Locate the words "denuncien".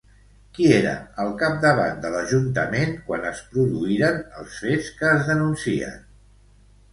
5.29-6.03